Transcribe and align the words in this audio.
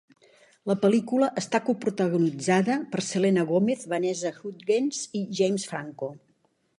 La 0.69 0.75
pel·lícula 0.85 1.27
està 1.41 1.59
coprotagonitzada 1.67 2.77
per 2.95 3.03
Selena 3.09 3.45
Gomez, 3.53 3.87
Vanessa 3.93 4.35
Hudgens 4.39 5.07
i 5.21 5.25
James 5.41 5.67
Franco. 5.73 6.11